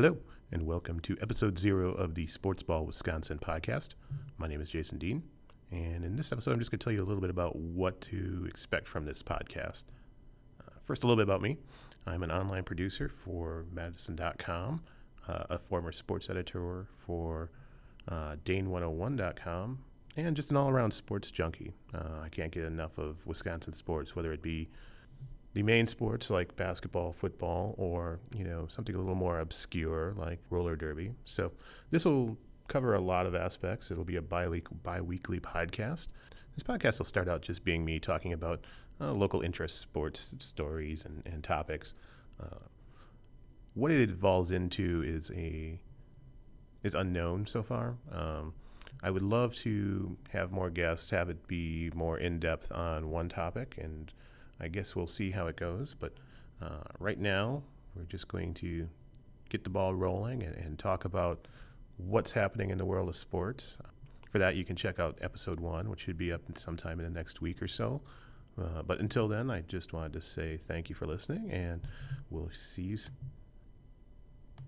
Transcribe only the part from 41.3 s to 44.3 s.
topics. Uh, what it